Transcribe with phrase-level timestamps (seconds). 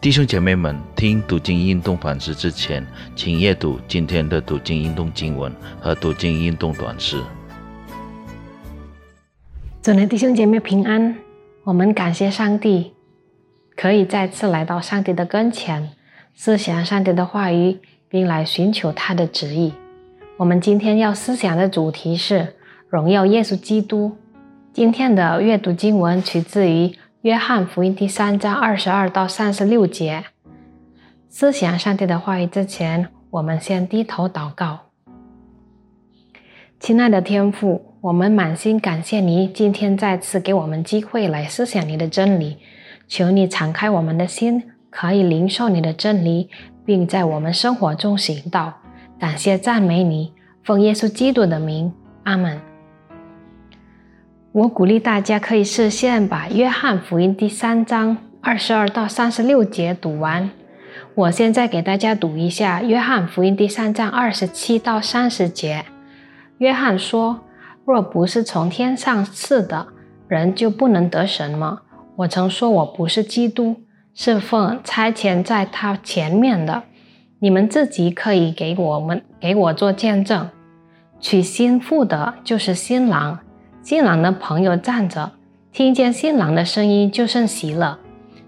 [0.00, 7.20] 弟兄姐妹们，听读经运动反思之前，请阅读今天的读经运动经文和读经运动短诗。
[9.82, 11.16] 主内弟兄姐妹平安，
[11.64, 12.92] 我们感谢上帝，
[13.74, 15.90] 可以再次来到上帝的跟前，
[16.32, 17.78] 思想上帝的话语，
[18.08, 19.72] 并来寻求他的旨意。
[20.36, 22.54] 我们今天要思想的主题是
[22.88, 24.16] 荣耀耶稣基督。
[24.72, 30.22] 今天的阅读经文取自于约翰福音第三章二十二到三十六节。
[31.28, 34.78] 思想上帝的话语之前，我们先低头祷告。
[36.78, 42.58] 亲爱的天父，我们满心感谢你今天再次给我们机会来思想你的真理。
[43.08, 46.48] 求你敞开我们的心，可以领受你的真理，
[46.86, 48.74] 并在我们生活中行道。
[49.18, 50.32] 感谢赞美你，
[50.62, 52.67] 奉耶稣基督的名，阿门。
[54.52, 60.50] 我鼓励大家可以事先把约翰福音第三章二十二到三十六节读完。
[61.14, 65.84] 我现在给大家读一下约翰福音第三章二十七到三十节。
[66.56, 67.40] 约翰说
[67.84, 69.88] ：“若不是从天上赐的，
[70.26, 71.82] 人就不能得什么。
[72.16, 73.82] 我曾说我不是基督，
[74.14, 76.84] 是奉差遣在他前面的。”
[77.40, 80.48] 你们自己可以给我们给我做见证。
[81.20, 83.38] 娶新妇的就是新郎，
[83.88, 85.32] 新郎的朋友站着，
[85.72, 87.98] 听见新郎的声音就甚喜乐，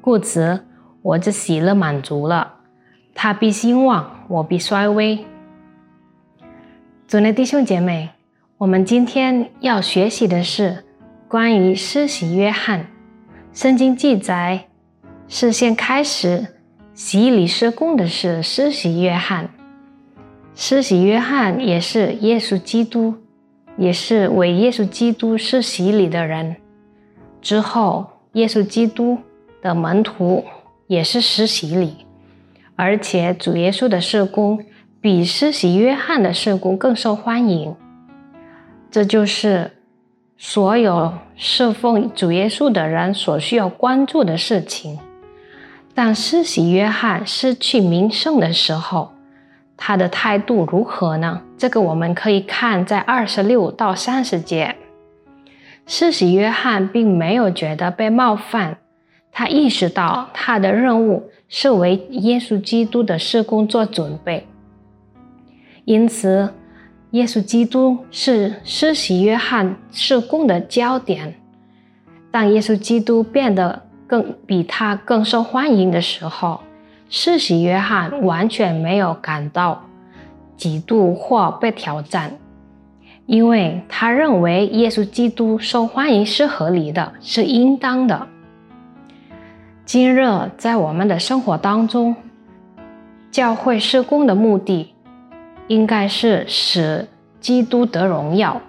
[0.00, 0.64] 故此
[1.02, 2.58] 我这喜乐满足了。
[3.16, 5.26] 他必兴旺，我必衰微。
[7.08, 8.10] 主内弟兄姐妹，
[8.58, 10.84] 我们今天要学习的是
[11.26, 12.86] 关于施洗约翰。
[13.52, 14.68] 圣经记载，
[15.26, 16.46] 事先开始。
[16.94, 19.50] 洗礼施工的是施洗约翰，
[20.54, 23.16] 施洗约翰也是耶稣基督，
[23.76, 26.56] 也是为耶稣基督施洗礼的人。
[27.40, 29.18] 之后，耶稣基督
[29.60, 30.44] 的门徒
[30.86, 32.06] 也是施洗礼，
[32.76, 34.64] 而且主耶稣的施工
[35.00, 37.74] 比施洗约翰的施工更受欢迎。
[38.90, 39.72] 这就是
[40.38, 44.98] 所有侍奉主耶稣的人所需要关注的事情。
[45.94, 49.13] 当施洗约翰失去名声的时候，
[49.76, 51.42] 他的态度如何呢？
[51.58, 54.76] 这个我们可以看在二十六到三十节。
[55.86, 58.78] 施洗约翰并没有觉得被冒犯，
[59.30, 64.46] 他意识到他的任务是为耶稣基督的施工做准备，
[65.84, 66.54] 因此
[67.10, 71.34] 耶稣基督是施洗约翰施工的焦点。
[72.30, 76.60] 当耶稣基督变得更比他更受欢迎的时候，
[77.08, 79.84] 世袭约翰完全没有感到
[80.58, 82.38] 嫉妒或被挑战，
[83.26, 88.26] 因为他认为耶稣基督受欢迎是合理的，是应当的。
[89.84, 92.16] 今日在我们的生活当中，
[93.30, 94.94] 教会施工的目的
[95.68, 97.06] 应该是使
[97.38, 98.60] 基督得荣耀。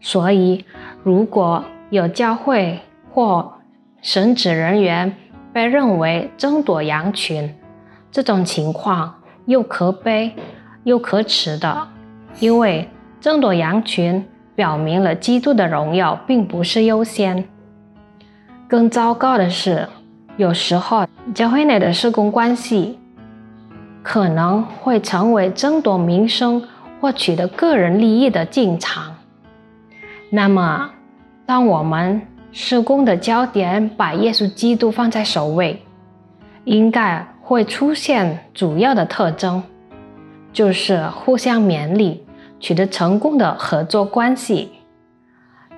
[0.00, 0.64] 所以，
[1.02, 3.54] 如果有教会或
[4.00, 5.16] 神职人员
[5.54, 7.54] 被认为争夺羊群，
[8.10, 9.14] 这种情况
[9.46, 10.34] 又可悲
[10.82, 11.88] 又可耻的，
[12.40, 14.26] 因为争夺羊群
[14.56, 17.48] 表明了基督的荣耀并不是优先。
[18.66, 19.88] 更糟糕的是，
[20.36, 22.98] 有时候教会内的施工关系
[24.02, 26.60] 可能会成为争夺名声
[27.00, 29.14] 或取得个人利益的进场。
[30.30, 30.90] 那么，
[31.46, 32.20] 当我们
[32.56, 35.82] 施工的焦点把耶稣基督放在首位，
[36.62, 39.60] 应该会出现主要的特征，
[40.52, 42.24] 就是互相勉励，
[42.60, 44.70] 取得成功的合作关系。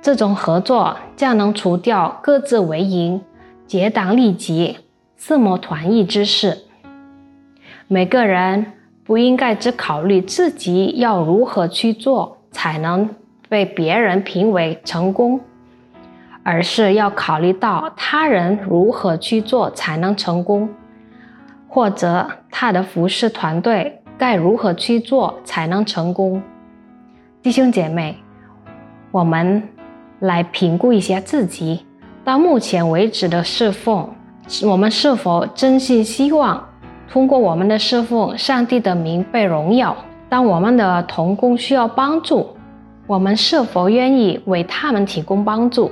[0.00, 3.20] 这种合作将能除掉各自为营、
[3.66, 4.78] 结党利己、
[5.16, 6.56] 自谋团议之事。
[7.88, 8.64] 每个人
[9.02, 13.10] 不应该只考虑自己要如何去做才能
[13.48, 15.40] 被别人评为成功。
[16.42, 20.68] 而是要考虑到他人如何去做才能成功，
[21.68, 26.42] 或者他的服饰团队该如何去做才能成功。
[27.42, 28.16] 弟兄姐妹，
[29.10, 29.62] 我们
[30.18, 31.84] 来评估一下自己
[32.24, 34.08] 到目前为止的侍奉，
[34.64, 36.68] 我们是否真心希望
[37.08, 39.96] 通过我们的侍奉，上帝的名被荣耀？
[40.28, 42.48] 当我们的同工需要帮助，
[43.06, 45.90] 我们是否愿意为他们提供帮助？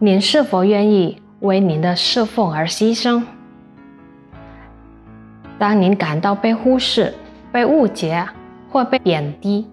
[0.00, 3.20] 您是否愿意为您的侍奉而牺牲？
[5.58, 7.12] 当您感到被忽视、
[7.50, 8.24] 被误解
[8.70, 9.66] 或被贬低，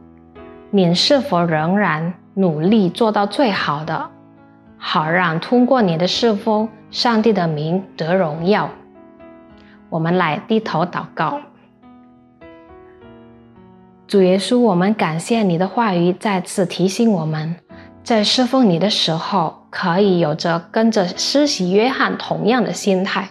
[0.72, 4.10] 您是否仍然努力做到最好的，
[4.80, 8.68] 好让通过你的侍奉，上帝的名得荣耀。
[9.92, 11.40] 我们来低头祷告。
[14.08, 17.56] 主耶稣，我们感谢你的话语再次提醒我们，
[18.04, 23.28] 在侍奉你的时候，可以有着跟着施洗约翰同样的心态，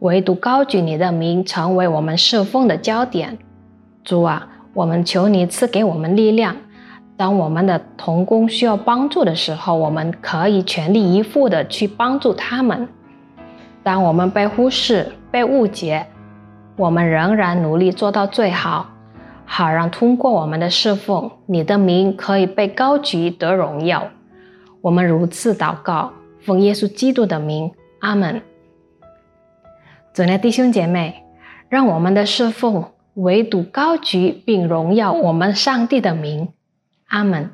[0.00, 3.38] 唯独高举你的名成为我们侍奉的焦点。
[4.02, 6.56] 主啊，我们求你赐给我们力量，
[7.16, 12.88] 当我们的同工需要帮助的时候，我们可以全力以赴的去帮助他们；
[13.84, 16.04] 当我们被忽视、被误解，
[16.76, 18.88] 我们仍然努力做到最好。
[19.44, 24.08] 好让通过我们的侍奉，你的名可以被高举得荣耀。
[24.86, 26.12] 我们如此祷告，
[26.42, 28.40] 奉耶稣基督的名，阿门。
[30.14, 31.24] 主内弟兄姐妹，
[31.68, 36.50] 让我们的侍奉唯独高举并荣耀我们上帝的名，
[37.08, 37.50] 阿门。